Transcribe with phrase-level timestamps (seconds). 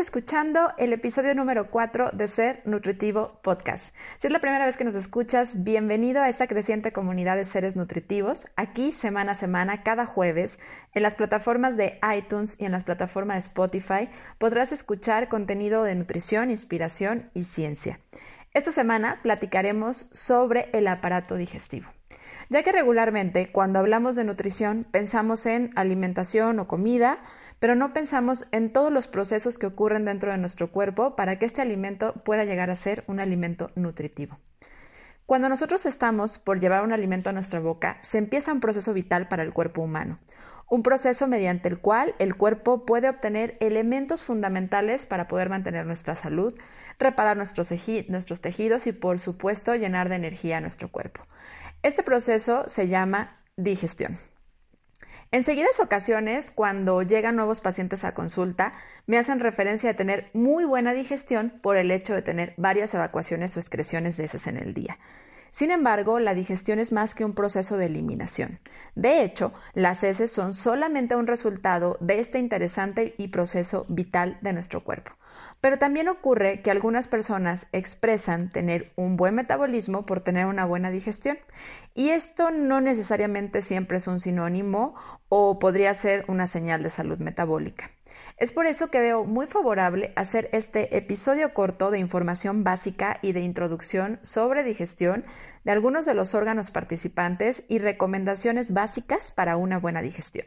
[0.00, 3.94] Escuchando el episodio número 4 de Ser Nutritivo Podcast.
[4.16, 7.76] Si es la primera vez que nos escuchas, bienvenido a esta creciente comunidad de seres
[7.76, 8.46] nutritivos.
[8.56, 10.58] Aquí, semana a semana, cada jueves,
[10.94, 14.08] en las plataformas de iTunes y en las plataformas de Spotify,
[14.38, 17.98] podrás escuchar contenido de nutrición, inspiración y ciencia.
[18.54, 21.90] Esta semana platicaremos sobre el aparato digestivo
[22.50, 27.20] ya que regularmente cuando hablamos de nutrición pensamos en alimentación o comida,
[27.60, 31.46] pero no pensamos en todos los procesos que ocurren dentro de nuestro cuerpo para que
[31.46, 34.38] este alimento pueda llegar a ser un alimento nutritivo.
[35.26, 39.28] Cuando nosotros estamos por llevar un alimento a nuestra boca, se empieza un proceso vital
[39.28, 40.18] para el cuerpo humano,
[40.68, 46.16] un proceso mediante el cual el cuerpo puede obtener elementos fundamentales para poder mantener nuestra
[46.16, 46.58] salud,
[46.98, 51.26] reparar nuestros, tejidos y, por supuesto, llenar de energía a nuestro cuerpo.
[51.82, 54.18] Este proceso se llama digestión.
[55.32, 58.72] En seguidas ocasiones, cuando llegan nuevos pacientes a consulta,
[59.06, 63.56] me hacen referencia a tener muy buena digestión por el hecho de tener varias evacuaciones
[63.56, 64.98] o excreciones de heces en el día.
[65.52, 68.58] Sin embargo, la digestión es más que un proceso de eliminación.
[68.96, 74.52] De hecho, las heces son solamente un resultado de este interesante y proceso vital de
[74.52, 75.12] nuestro cuerpo.
[75.60, 80.90] Pero también ocurre que algunas personas expresan tener un buen metabolismo por tener una buena
[80.90, 81.38] digestión.
[81.94, 84.94] Y esto no necesariamente siempre es un sinónimo
[85.28, 87.88] o podría ser una señal de salud metabólica.
[88.36, 93.32] Es por eso que veo muy favorable hacer este episodio corto de información básica y
[93.32, 95.24] de introducción sobre digestión
[95.64, 100.46] de algunos de los órganos participantes y recomendaciones básicas para una buena digestión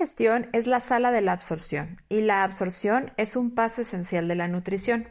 [0.00, 4.34] digestión es la sala de la absorción y la absorción es un paso esencial de
[4.34, 5.10] la nutrición.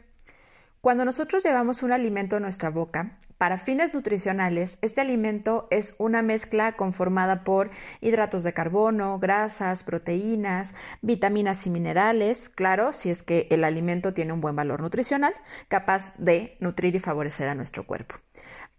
[0.80, 6.22] Cuando nosotros llevamos un alimento a nuestra boca, para fines nutricionales, este alimento es una
[6.22, 13.46] mezcla conformada por hidratos de carbono, grasas, proteínas, vitaminas y minerales, claro, si es que
[13.50, 15.34] el alimento tiene un buen valor nutricional,
[15.68, 18.16] capaz de nutrir y favorecer a nuestro cuerpo.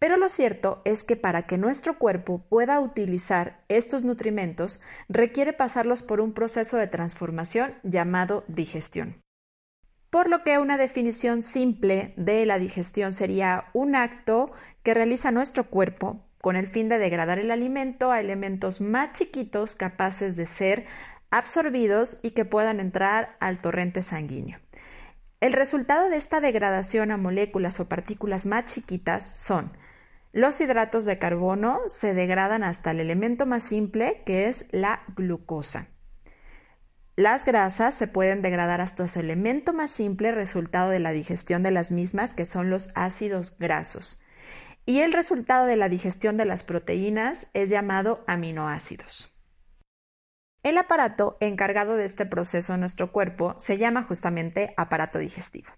[0.02, 6.02] Pero lo cierto es que para que nuestro cuerpo pueda utilizar estos nutrimentos, requiere pasarlos
[6.02, 9.22] por un proceso de transformación llamado digestión.
[10.10, 14.52] Por lo que una definición simple de la digestión sería un acto
[14.82, 19.76] que realiza nuestro cuerpo con el fin de degradar el alimento a elementos más chiquitos
[19.76, 20.88] capaces de ser
[21.30, 24.58] absorbidos y que puedan entrar al torrente sanguíneo.
[25.42, 29.72] El resultado de esta degradación a moléculas o partículas más chiquitas son
[30.34, 35.88] los hidratos de carbono se degradan hasta el elemento más simple, que es la glucosa.
[37.18, 41.72] Las grasas se pueden degradar hasta su elemento más simple, resultado de la digestión de
[41.72, 44.22] las mismas, que son los ácidos grasos.
[44.86, 49.36] Y el resultado de la digestión de las proteínas es llamado aminoácidos.
[50.64, 55.70] El aparato encargado de este proceso en nuestro cuerpo se llama justamente aparato digestivo,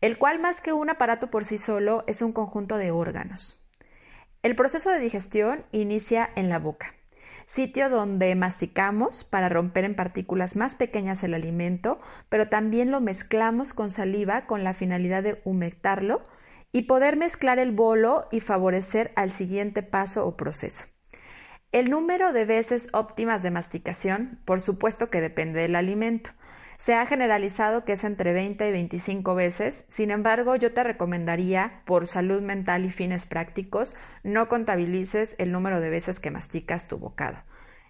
[0.00, 3.60] el cual más que un aparato por sí solo es un conjunto de órganos.
[4.42, 6.94] El proceso de digestión inicia en la boca,
[7.44, 13.74] sitio donde masticamos para romper en partículas más pequeñas el alimento, pero también lo mezclamos
[13.74, 16.22] con saliva con la finalidad de humectarlo
[16.72, 20.86] y poder mezclar el bolo y favorecer al siguiente paso o proceso.
[21.70, 26.30] El número de veces óptimas de masticación, por supuesto que depende del alimento.
[26.80, 31.82] Se ha generalizado que es entre 20 y 25 veces, sin embargo yo te recomendaría,
[31.84, 36.96] por salud mental y fines prácticos, no contabilices el número de veces que masticas tu
[36.96, 37.36] bocado.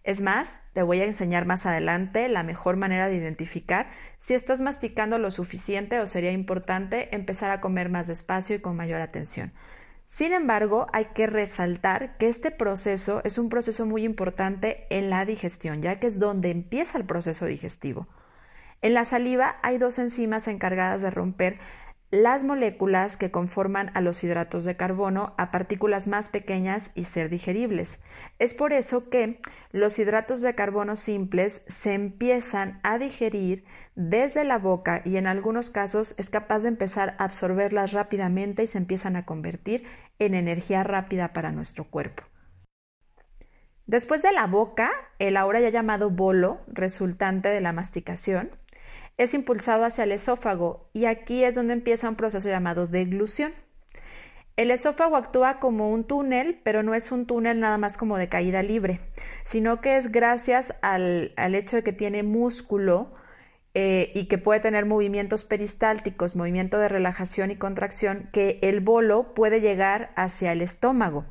[0.03, 4.61] Es más, te voy a enseñar más adelante la mejor manera de identificar si estás
[4.61, 9.53] masticando lo suficiente o sería importante empezar a comer más despacio y con mayor atención.
[10.05, 15.25] Sin embargo, hay que resaltar que este proceso es un proceso muy importante en la
[15.25, 18.09] digestión, ya que es donde empieza el proceso digestivo.
[18.83, 21.59] En la saliva hay dos enzimas encargadas de romper
[22.11, 27.29] las moléculas que conforman a los hidratos de carbono a partículas más pequeñas y ser
[27.29, 28.03] digeribles.
[28.41, 29.41] Es por eso que
[29.71, 35.71] los hidratos de carbono simples se empiezan a digerir desde la boca y en algunos
[35.71, 39.85] casos es capaz de empezar a absorberlas rápidamente y se empiezan a convertir
[40.19, 42.25] en energía rápida para nuestro cuerpo.
[43.87, 48.51] Después de la boca, el ahora ya llamado bolo, resultante de la masticación,
[49.21, 53.53] es impulsado hacia el esófago y aquí es donde empieza un proceso llamado deglución.
[54.57, 58.31] El esófago actúa como un túnel, pero no es un túnel nada más como de
[58.31, 58.99] caída libre,
[59.45, 63.13] sino que es gracias al, al hecho de que tiene músculo
[63.75, 69.35] eh, y que puede tener movimientos peristálticos, movimiento de relajación y contracción, que el bolo
[69.35, 71.27] puede llegar hacia el estómago,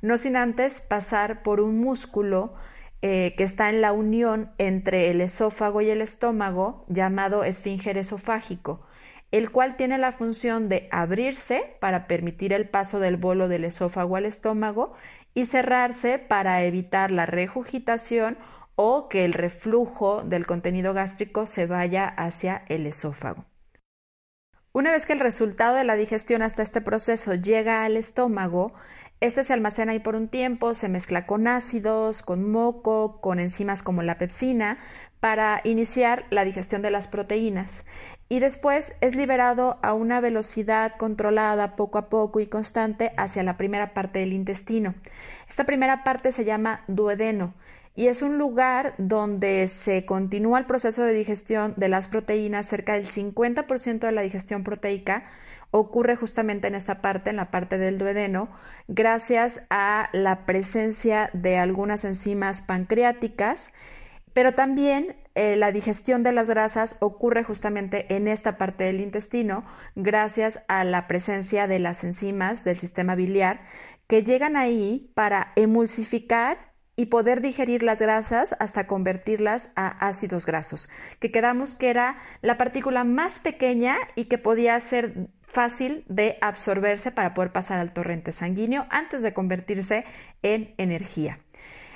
[0.00, 2.54] no sin antes pasar por un músculo
[3.02, 8.86] eh, que está en la unión entre el esófago y el estómago, llamado esfínter esofágico,
[9.30, 14.16] el cual tiene la función de abrirse para permitir el paso del bolo del esófago
[14.16, 14.94] al estómago
[15.34, 18.38] y cerrarse para evitar la regurgitación
[18.76, 23.44] o que el reflujo del contenido gástrico se vaya hacia el esófago.
[24.72, 28.74] Una vez que el resultado de la digestión hasta este proceso llega al estómago,
[29.20, 33.82] este se almacena ahí por un tiempo, se mezcla con ácidos, con moco, con enzimas
[33.82, 34.78] como la pepsina,
[35.20, 37.84] para iniciar la digestión de las proteínas.
[38.28, 43.56] Y después es liberado a una velocidad controlada poco a poco y constante hacia la
[43.56, 44.94] primera parte del intestino.
[45.48, 47.54] Esta primera parte se llama duodeno
[47.94, 52.92] y es un lugar donde se continúa el proceso de digestión de las proteínas, cerca
[52.92, 55.24] del 50% de la digestión proteica
[55.70, 58.48] ocurre justamente en esta parte, en la parte del duodeno,
[58.88, 63.72] gracias a la presencia de algunas enzimas pancreáticas,
[64.32, 69.64] pero también eh, la digestión de las grasas ocurre justamente en esta parte del intestino,
[69.94, 73.60] gracias a la presencia de las enzimas del sistema biliar
[74.06, 80.88] que llegan ahí para emulsificar y poder digerir las grasas hasta convertirlas a ácidos grasos,
[81.20, 87.10] que quedamos que era la partícula más pequeña y que podía ser fácil de absorberse
[87.10, 90.04] para poder pasar al torrente sanguíneo antes de convertirse
[90.42, 91.38] en energía.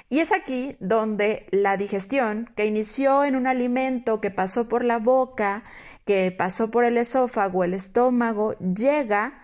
[0.08, 4.98] Y es aquí donde la digestión, que inició en un alimento que pasó por la
[4.98, 5.62] boca,
[6.04, 9.34] que pasó por el esófago, el estómago, llega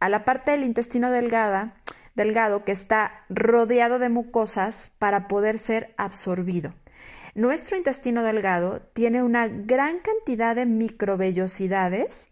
[0.00, 1.74] a la parte del intestino delgada
[2.18, 6.74] delgado que está rodeado de mucosas para poder ser absorbido.
[7.34, 12.30] Nuestro intestino delgado tiene una gran cantidad de microvellosidades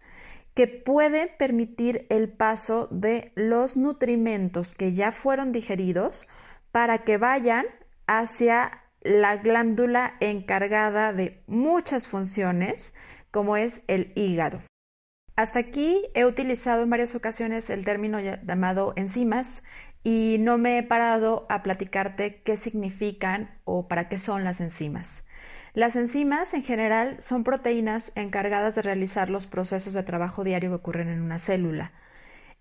[0.56, 6.26] que pueden permitir el paso de los nutrimentos que ya fueron digeridos
[6.72, 7.66] para que vayan
[8.06, 12.94] hacia la glándula encargada de muchas funciones,
[13.30, 14.62] como es el hígado.
[15.36, 19.62] Hasta aquí he utilizado en varias ocasiones el término llamado enzimas
[20.02, 25.25] y no me he parado a platicarte qué significan o para qué son las enzimas.
[25.76, 30.76] Las enzimas en general son proteínas encargadas de realizar los procesos de trabajo diario que
[30.76, 31.92] ocurren en una célula.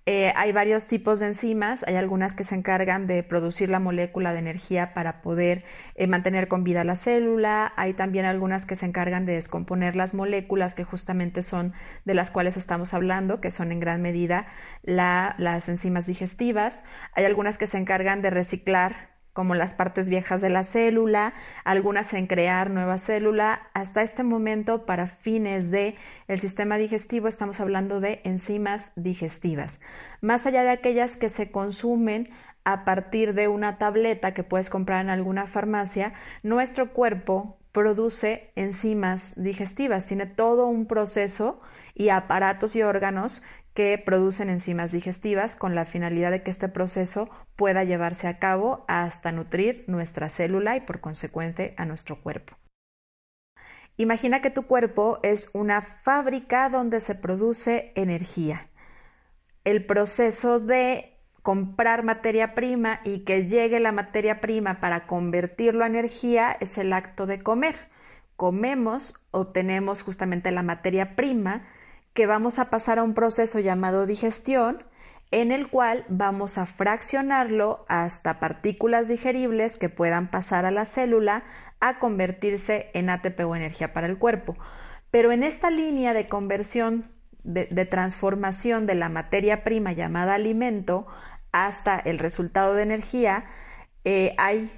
[0.06, 4.34] Eh, hay varios tipos de enzimas, hay algunas que se encargan de producir la molécula
[4.34, 5.64] de energía para poder
[5.96, 10.14] eh, mantener con vida la célula, hay también algunas que se encargan de descomponer las
[10.14, 11.72] moléculas que justamente son
[12.04, 14.48] de las cuales estamos hablando, que son en gran medida
[14.84, 16.84] las enzimas digestivas,
[17.14, 21.34] hay algunas que se encargan de reciclar como las partes viejas de la célula,
[21.66, 23.68] algunas en crear nueva célula.
[23.74, 25.96] Hasta este momento, para fines de
[26.30, 29.82] el sistema digestivo, estamos hablando de enzimas digestivas.
[30.22, 32.30] Más allá de aquellas que se consumen
[32.64, 39.34] a partir de una tableta que puedes comprar en alguna farmacia, nuestro cuerpo produce enzimas
[39.36, 41.60] digestivas, tiene todo un proceso
[41.94, 43.44] y aparatos y órganos
[43.76, 48.86] que producen enzimas digestivas con la finalidad de que este proceso pueda llevarse a cabo
[48.88, 52.56] hasta nutrir nuestra célula y por consecuente a nuestro cuerpo.
[53.98, 58.70] Imagina que tu cuerpo es una fábrica donde se produce energía.
[59.66, 65.88] El proceso de comprar materia prima y que llegue la materia prima para convertirlo a
[65.88, 67.76] energía es el acto de comer.
[68.38, 71.68] Comemos, obtenemos justamente la materia prima,
[72.16, 74.84] que vamos a pasar a un proceso llamado digestión,
[75.32, 81.44] en el cual vamos a fraccionarlo hasta partículas digeribles que puedan pasar a la célula
[81.82, 84.56] a convertirse en ATP o energía para el cuerpo.
[85.12, 87.12] Pero en esta línea de conversión,
[87.44, 91.08] de, transformación de la materia prima llamada alimento
[91.52, 93.44] hasta el resultado de energía,
[94.06, 94.72] eh, hay,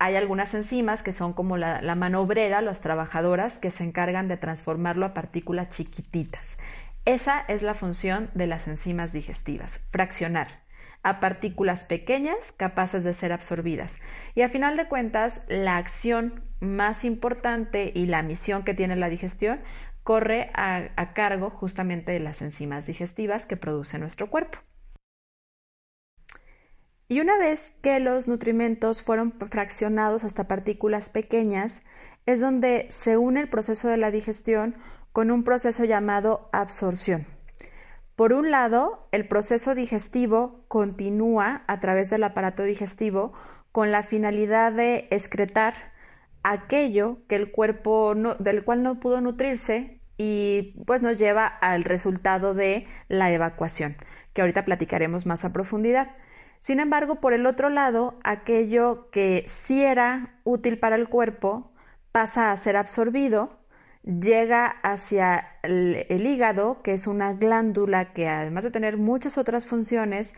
[0.00, 4.26] hay, algunas enzimas que son como la, la mano obrera, las trabajadoras, que se encargan
[4.26, 6.58] de transformarlo a partículas chiquititas.
[7.04, 10.60] Esa es la función de las enzimas digestivas, fraccionar
[11.02, 14.00] a partículas pequeñas capaces de ser absorbidas.
[14.34, 19.08] Y a final de cuentas, la acción más importante y la misión que tiene la
[19.08, 19.60] digestión
[20.02, 24.58] corre a, cargo justamente de las enzimas digestivas que produce nuestro cuerpo.
[27.08, 31.82] Y una vez que los nutrimentos fueron fraccionados hasta partículas pequeñas,
[32.26, 34.76] es donde se une el proceso de la digestión
[35.12, 37.26] con un proceso llamado absorción.
[38.16, 43.32] Por un lado, el proceso digestivo continúa a través del aparato digestivo
[43.72, 45.74] con la finalidad de excretar
[46.42, 52.52] aquello que el cuerpo del cual no pudo nutrirse y pues nos lleva al resultado
[52.52, 53.96] de la evacuación,
[54.34, 56.14] que ahorita platicaremos más a profundidad.
[56.58, 61.72] Sin embargo, por el otro lado, aquello que sí era útil para el cuerpo
[62.12, 63.59] pasa a ser absorbido,
[64.02, 70.34] llega hacia el, hígado, que es una glándula que además de tener muchas otras funciones,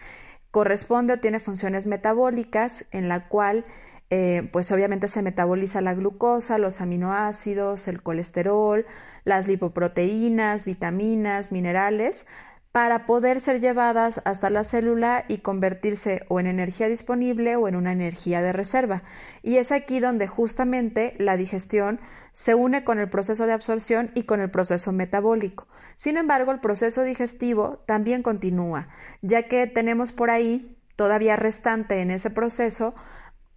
[0.50, 3.64] corresponde o tiene funciones metabólicas en la cual
[4.11, 8.85] eh, pues obviamente se metaboliza la glucosa, los aminoácidos, el colesterol,
[9.25, 12.26] las lipoproteínas, vitaminas, minerales,
[12.72, 17.76] para poder ser llevadas hasta la célula y convertirse o en energía disponible o en
[17.76, 19.02] una energía de reserva.
[19.42, 22.00] Y es aquí donde justamente la digestión
[22.32, 25.68] se une con el proceso de absorción y con el proceso metabólico.
[25.96, 28.88] Sin embargo, el proceso digestivo también continúa,
[29.20, 32.94] ya que tenemos por ahí todavía restante en ese proceso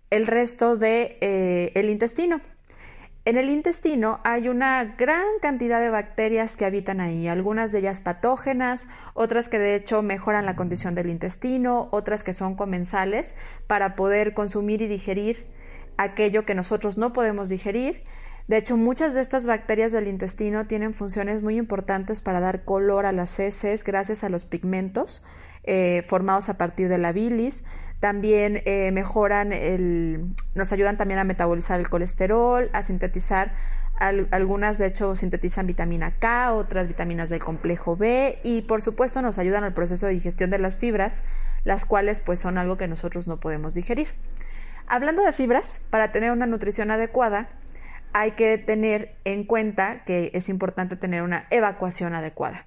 [0.10, 2.42] el resto del de, eh, el intestino,
[3.26, 8.02] en el intestino hay una gran cantidad de bacterias que habitan ahí, algunas de ellas
[8.02, 13.96] patógenas, otras que de hecho mejoran la condición del intestino, otras que son comensales para
[13.96, 15.48] poder consumir y digerir
[15.98, 18.04] aquello que nosotros no podemos digerir.
[18.48, 23.08] De hecho, muchas de estas bacterias del intestino tienen funciones muy importantes para dar color
[23.08, 25.26] a las heces gracias a los pigmentos
[25.64, 27.66] eh, formados a partir de la bilis.
[28.00, 33.54] También eh, mejoran el, nos ayudan también a metabolizar el colesterol, a sintetizar
[33.98, 39.38] algunas de hecho sintetizan vitamina K, otras vitaminas del complejo B y por supuesto nos
[39.40, 41.24] ayudan al proceso de digestión de las fibras,
[41.64, 44.10] las cuales pues son algo que nosotros no podemos digerir.
[44.88, 47.50] Hablando de fibras, para tener una nutrición adecuada
[48.14, 52.66] hay que tener en cuenta que es importante tener una evacuación adecuada,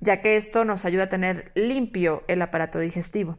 [0.00, 3.38] ya que esto nos ayuda a tener limpio el aparato digestivo.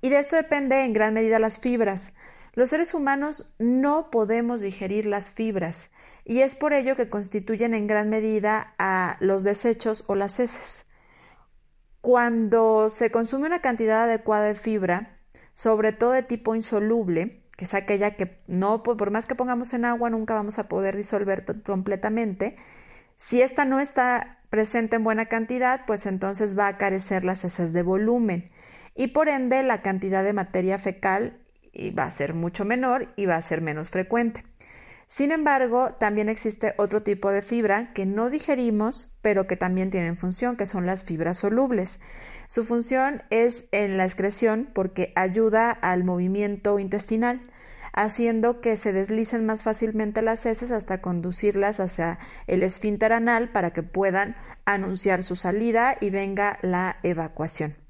[0.00, 2.12] Y de esto depende en gran medida las fibras.
[2.54, 5.90] Los seres humanos no podemos digerir las fibras
[6.24, 10.86] y es por ello que constituyen en gran medida a los desechos o las heces.
[12.00, 15.18] Cuando se consume una cantidad adecuada de fibra,
[15.54, 19.84] sobre todo de tipo insoluble, que es aquella que no, por más que pongamos en
[19.84, 22.56] agua, nunca vamos a poder disolver completamente,
[23.16, 27.72] si esta no está presente en buena cantidad, pues entonces va a carecer las heces
[27.72, 28.50] de volumen
[28.98, 31.38] y por ende la cantidad de materia fecal
[31.96, 34.44] va a ser mucho menor y va a ser menos frecuente.
[35.06, 40.16] Sin embargo, también existe otro tipo de fibra que no digerimos, pero que también tienen
[40.16, 42.00] función, que son las fibras solubles.
[42.48, 47.40] Su función es en la excreción porque ayuda al movimiento intestinal,
[47.92, 53.70] haciendo que se deslicen más fácilmente las heces hasta conducirlas hacia el esfínter anal para
[53.72, 57.87] que puedan anunciar su salida y venga la evacuación.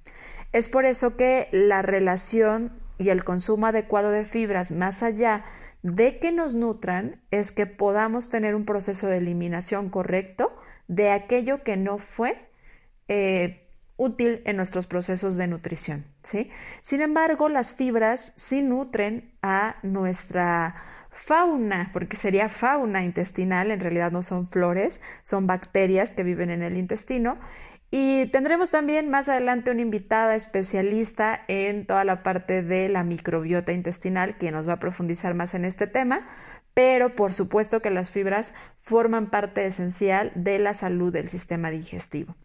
[0.53, 5.45] Es por eso que la relación y el consumo adecuado de fibras, más allá
[5.83, 10.53] de que nos nutran, es que podamos tener un proceso de eliminación correcto
[10.89, 12.49] de aquello que no fue
[13.07, 16.07] eh, útil en nuestros procesos de nutrición.
[16.83, 20.75] Sin embargo, las fibras sí nutren a nuestra
[21.11, 26.63] fauna, porque sería fauna intestinal, en realidad no son flores, son bacterias que viven en
[26.63, 27.39] el intestino
[27.91, 33.73] y tendremos también más adelante una invitada especialista en toda la parte de la microbiota
[33.73, 36.29] intestinal, quien nos va a profundizar más en este tema,
[36.75, 42.37] pero por supuesto que las fibras forman parte esencial de la salud del sistema digestivo.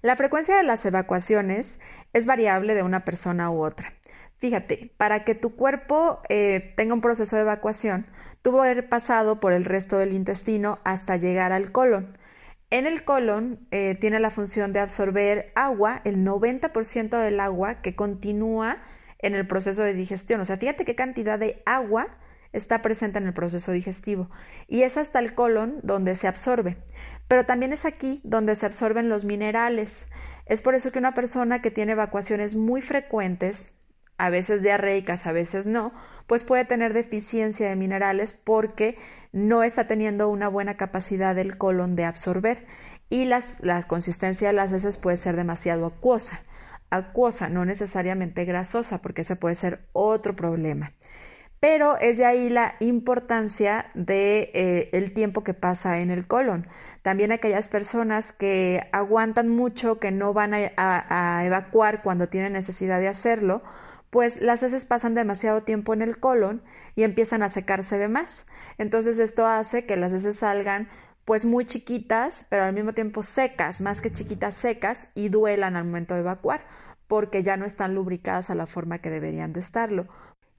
[0.00, 1.80] La frecuencia de las evacuaciones
[2.12, 3.94] es variable de una persona u otra.
[4.36, 8.06] Fíjate, para que tu cuerpo eh, tenga un proceso de evacuación,
[8.42, 12.16] tuvo que haber pasado por el resto del intestino hasta llegar al colon.
[12.70, 17.94] En el colon eh, tiene la función de absorber agua, el 90% del agua que
[17.94, 18.78] continúa
[19.18, 20.40] en el proceso de digestión.
[20.40, 22.18] O sea, fíjate qué cantidad de agua
[22.52, 24.30] está presente en el proceso digestivo.
[24.66, 26.76] Y es hasta el colon donde se absorbe.
[27.28, 30.08] Pero también es aquí donde se absorben los minerales.
[30.44, 33.76] Es por eso que una persona que tiene evacuaciones muy frecuentes,
[34.18, 35.92] a veces diarreicas, a veces no,
[36.26, 38.98] pues puede tener deficiencia de minerales porque
[39.32, 42.66] no está teniendo una buena capacidad del colon de absorber
[43.08, 46.40] y la consistencia de las heces puede ser demasiado acuosa.
[46.90, 50.92] Acuosa, no necesariamente grasosa, porque ese puede ser otro problema.
[51.58, 56.66] Pero es de ahí la importancia de eh, el tiempo que pasa en el colon.
[57.02, 63.08] También aquellas personas que aguantan mucho, que no van a evacuar cuando tienen necesidad de
[63.08, 63.62] hacerlo,
[64.10, 66.62] pues las heces pasan demasiado tiempo en el colon
[66.94, 68.46] y empiezan a secarse de más.
[68.78, 70.88] Entonces esto hace que las heces salgan
[71.24, 75.84] pues muy chiquitas, pero al mismo tiempo secas, más que chiquitas secas y duelan al
[75.84, 76.64] momento de evacuar,
[77.08, 80.06] porque ya no están lubricadas a la forma que deberían de estarlo.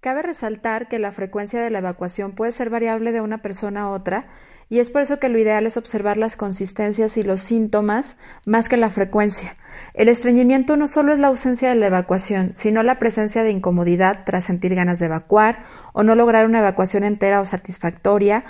[0.01, 3.89] Cabe resaltar que la frecuencia de la evacuación puede ser variable de una persona a
[3.89, 4.25] otra
[4.70, 8.68] y es por eso que lo ideal es observar las consistencias y los síntomas más
[8.68, 9.56] que la frecuencia.
[9.94, 14.24] El estreñimiento no solo es la ausencia de la evacuación, sino la presencia de incomodidad
[14.26, 18.44] tras sentir ganas de evacuar o no lograr una evacuación entera o satisfactoria,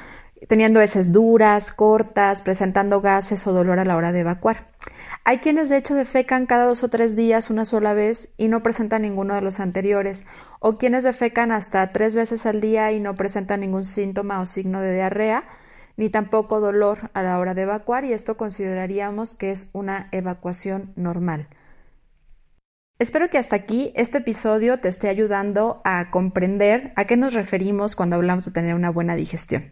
[0.48, 4.68] teniendo heces duras, cortas, presentando gases o dolor a la hora de evacuar.
[5.24, 8.64] Hay quienes de hecho defecan cada dos o tres días una sola vez y no
[8.64, 10.26] presentan ninguno de los anteriores,
[10.60, 14.80] o quienes defecan hasta tres veces al día y no presentan ningún síntoma o signo
[14.80, 15.44] de diarrea,
[15.98, 20.94] ni tampoco dolor a la hora de evacuar y esto consideraríamos que es una evacuación
[20.96, 21.48] normal.
[23.00, 27.96] Espero que hasta aquí este episodio te esté ayudando a comprender a qué nos referimos
[27.96, 29.72] cuando hablamos de tener una buena digestión.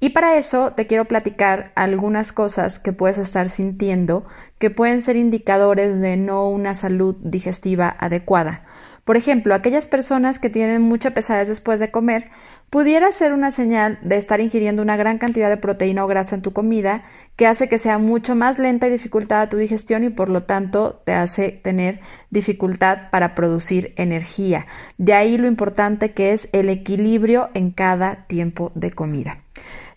[0.00, 4.26] Y para eso te quiero platicar algunas cosas que puedes estar sintiendo
[4.58, 8.62] que pueden ser indicadores de no una salud digestiva adecuada.
[9.08, 12.26] Por ejemplo, aquellas personas que tienen mucha pesadez después de comer
[12.68, 16.42] pudiera ser una señal de estar ingiriendo una gran cantidad de proteína o grasa en
[16.42, 20.28] tu comida que hace que sea mucho más lenta y dificultada tu digestión y por
[20.28, 24.66] lo tanto te hace tener dificultad para producir energía.
[24.98, 29.38] De ahí lo importante que es el equilibrio en cada tiempo de comida.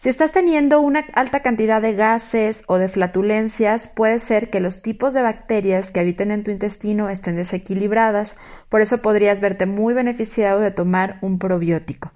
[0.01, 4.81] Si estás teniendo una alta cantidad de gases o de flatulencias, puede ser que los
[4.81, 8.36] tipos de bacterias que habiten en tu intestino estén desequilibradas,
[8.67, 12.13] por eso podrías verte muy beneficiado de tomar un probiótico.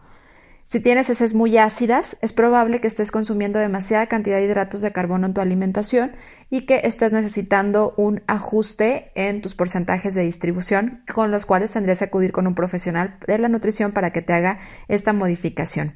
[0.63, 4.91] Si tienes heces muy ácidas, es probable que estés consumiendo demasiada cantidad de hidratos de
[4.91, 6.15] carbono en tu alimentación
[6.49, 11.99] y que estés necesitando un ajuste en tus porcentajes de distribución, con los cuales tendrías
[11.99, 15.93] que acudir con un profesional de la nutrición para que te haga esta modificación.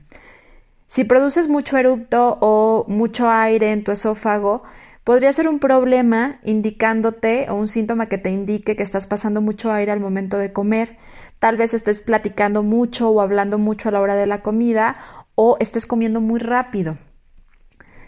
[0.89, 4.63] Si produces mucho erupto o mucho aire en tu esófago,
[5.05, 9.72] podría ser un problema indicándote o un síntoma que te indique que estás pasando mucho
[9.72, 10.98] aire al momento de comer
[11.39, 14.98] Tal vez estés platicando mucho o hablando mucho a la hora de la comida
[15.36, 16.98] o estés comiendo muy rápido.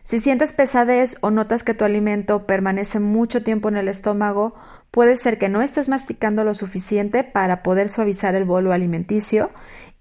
[0.03, 4.55] Si sientes pesadez o notas que tu alimento permanece mucho tiempo en el estómago,
[4.89, 9.51] puede ser que no estés masticando lo suficiente para poder suavizar el bolo alimenticio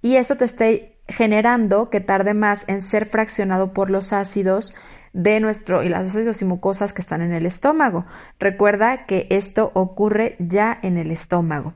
[0.02, 4.74] y esto te esté generando que tarde más en ser fraccionado por los ácidos
[5.12, 8.06] de nuestro y las ácidos y mucosas que están en el estómago.
[8.38, 11.74] Recuerda que esto ocurre ya en el estómago.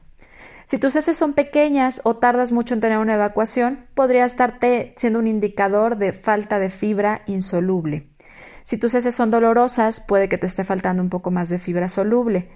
[0.66, 5.18] Si tus heces son pequeñas o tardas mucho en tener una evacuación, podría estarte siendo
[5.18, 8.08] un indicador de falta de fibra insoluble.
[8.62, 11.90] Si tus heces son dolorosas, puede que te esté faltando un poco más de fibra
[11.90, 12.48] soluble.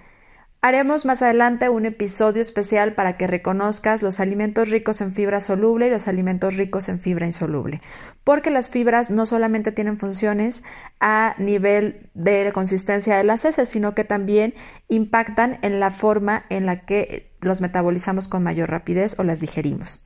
[0.61, 5.87] Haremos más adelante un episodio especial para que reconozcas los alimentos ricos en fibra soluble
[5.87, 7.81] y los alimentos ricos en fibra insoluble,
[8.25, 10.65] porque las fibras no solamente tienen funciones
[10.99, 14.53] a nivel de consistencia de las heces, sino que también
[14.89, 20.05] impactan en la forma en la que los metabolizamos con mayor rapidez o las digerimos.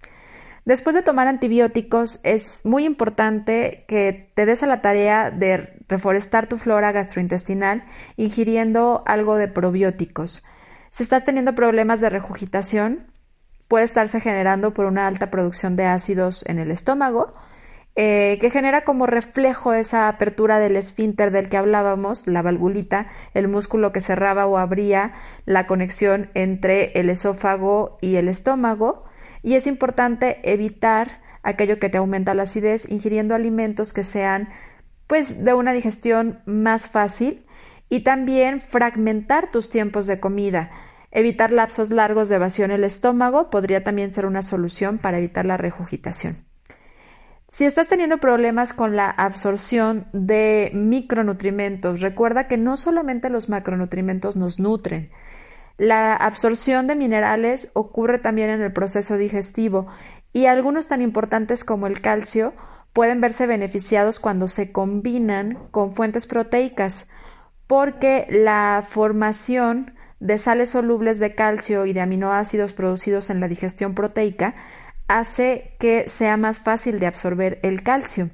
[0.65, 6.47] Después de tomar antibióticos, es muy importante que te des a la tarea de reforestar
[6.47, 7.83] tu flora gastrointestinal
[8.15, 10.43] ingiriendo algo de probióticos.
[10.89, 13.11] Si estás teniendo problemas de regurgitación,
[13.67, 17.33] puede estarse generando por una alta producción de ácidos en el estómago,
[17.95, 23.49] eh, que genera como reflejo esa apertura del esfínter del que hablábamos, la valvulita, el
[23.49, 25.13] músculo que cerraba o abría
[25.45, 29.05] la conexión entre el esófago y el estómago,
[29.43, 34.49] y es importante evitar aquello que te aumenta la acidez ingiriendo alimentos que sean
[35.05, 37.45] pues de una digestión más fácil
[37.89, 40.71] y también fragmentar tus tiempos de comida.
[41.11, 45.45] Evitar lapsos largos de vacío en el estómago podría también ser una solución para evitar
[45.45, 46.45] la regurgitación.
[47.49, 54.35] Si estás teniendo problemas con la absorción de micronutrimentos, recuerda que no solamente los macronutrimentos
[54.35, 55.11] nos nutren,
[55.77, 59.87] la absorción de minerales ocurre también en el proceso digestivo
[60.31, 62.53] y algunos tan importantes como el calcio
[62.93, 67.07] pueden verse beneficiados cuando se combinan con fuentes proteicas,
[67.67, 73.95] porque la formación de sales solubles de calcio y de aminoácidos producidos en la digestión
[73.95, 74.55] proteica
[75.07, 78.29] hace que sea más fácil de absorber el calcio.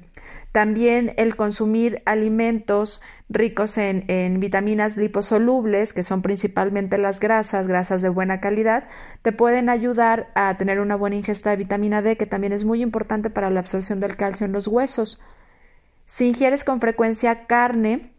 [0.52, 8.08] También el consumir alimentos ricos en, vitaminas liposolubles, que son principalmente las grasas, grasas de
[8.08, 8.88] buena calidad,
[9.22, 12.82] te pueden ayudar a tener una buena ingesta de vitamina D, que también es muy
[12.82, 15.20] importante para la absorción del calcio en los huesos.
[16.06, 18.12] Si ingieres con frecuencia carne,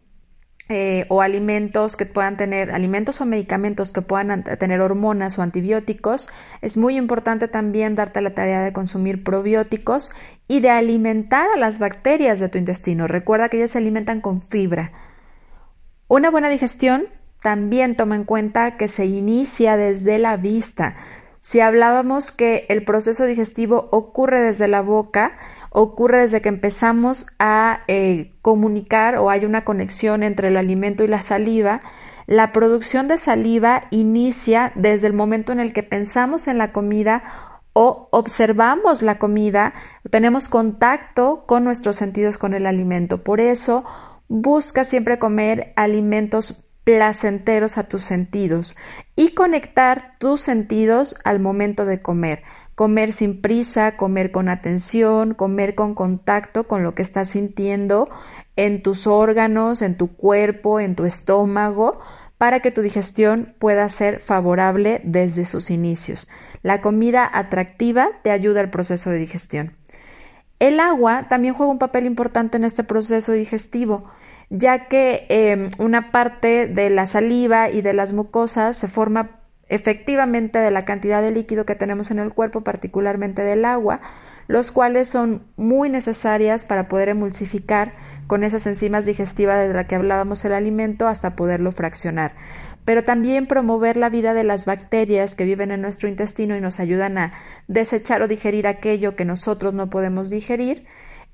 [0.72, 6.28] eh, o alimentos que puedan tener, alimentos o medicamentos que puedan tener hormonas o antibióticos,
[6.62, 10.10] es muy importante también darte la tarea de consumir probióticos
[10.48, 13.06] y de alimentar a las bacterias de tu intestino.
[13.06, 14.92] Recuerda que ellas se alimentan con fibra.
[16.08, 17.06] Una buena digestión
[17.42, 20.94] también toma en cuenta que se inicia desde la vista.
[21.40, 25.36] Si hablábamos que el proceso digestivo ocurre desde la boca,
[25.72, 31.08] ocurre desde que empezamos a eh, comunicar o hay una conexión entre el alimento y
[31.08, 31.80] la saliva,
[32.26, 37.24] la producción de saliva inicia desde el momento en el que pensamos en la comida
[37.72, 39.72] o observamos la comida,
[40.10, 43.24] tenemos contacto con nuestros sentidos con el alimento.
[43.24, 43.84] Por eso,
[44.28, 48.76] busca siempre comer alimentos placenteros a tus sentidos
[49.16, 52.42] y conectar tus sentidos al momento de comer.
[52.82, 58.08] Comer sin prisa, comer con atención, comer con contacto con lo que estás sintiendo
[58.56, 62.00] en tus órganos, en tu cuerpo, en tu estómago,
[62.38, 66.28] para que tu digestión pueda ser favorable desde sus inicios.
[66.64, 69.76] La comida atractiva te ayuda al proceso de digestión.
[70.58, 74.10] El agua también juega un papel importante en este proceso digestivo
[74.54, 79.38] ya que em, una parte de la saliva y de las mucosas se forma
[79.72, 84.00] efectivamente de la cantidad de líquido que tenemos en el cuerpo, particularmente del agua,
[84.46, 87.94] los cuales son muy necesarias para poder emulsificar
[88.26, 92.34] con esas enzimas digestivas de las que hablábamos el alimento hasta poderlo fraccionar.
[92.84, 96.78] Pero también promover la vida de las bacterias que viven en nuestro intestino y nos
[96.78, 97.32] ayudan a
[97.66, 100.84] desechar o digerir aquello que nosotros no podemos digerir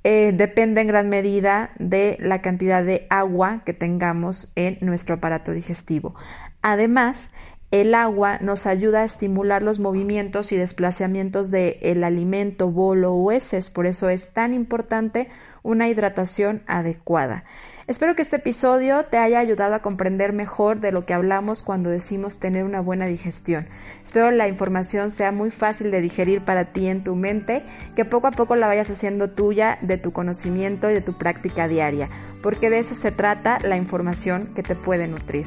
[0.05, 5.53] eh, depende en gran medida de la cantidad de agua que tengamos en nuestro aparato
[5.53, 6.15] digestivo.
[6.63, 7.31] Además,
[7.71, 13.69] el agua nos ayuda a estimular los movimientos y desplazamientos del alimento, bolo o heces,
[13.69, 15.29] por eso es tan importante
[15.63, 17.45] una hidratación adecuada.
[17.89, 21.89] Espero que este episodio te haya ayudado a comprender mejor de lo que hablamos cuando
[21.89, 23.67] decimos tener una buena digestión.
[24.05, 27.63] Espero la información sea muy fácil de digerir para ti en tu mente,
[27.97, 31.67] que poco a poco la vayas haciendo tuya de tu conocimiento y de tu práctica
[31.67, 32.11] diaria,
[32.43, 35.47] porque de eso se trata la información que te puede nutrir.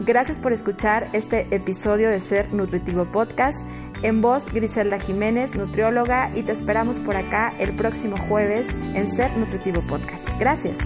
[0.00, 3.62] Gracias por escuchar este episodio de Ser Nutritivo Podcast.
[4.02, 9.30] En voz, Griselda Jiménez, nutrióloga, y te esperamos por acá el próximo jueves en Ser
[9.36, 10.30] Nutritivo Podcast.
[10.40, 10.78] Gracias.